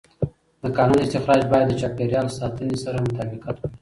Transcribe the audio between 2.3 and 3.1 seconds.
ساتنې سره